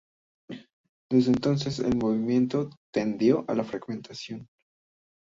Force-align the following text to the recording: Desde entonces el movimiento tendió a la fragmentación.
Desde 1.11 1.29
entonces 1.31 1.77
el 1.77 1.95
movimiento 1.95 2.71
tendió 2.91 3.45
a 3.47 3.53
la 3.53 3.63
fragmentación. 3.63 4.49